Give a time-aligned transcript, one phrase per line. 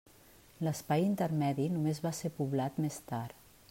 [0.67, 3.43] L'espai intermedi només va ser poblat més tard.